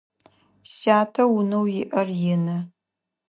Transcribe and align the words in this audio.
Сятэ 0.75 1.23
унэу 1.35 1.65
иӏэр 1.81 2.07
ины. 2.33 2.57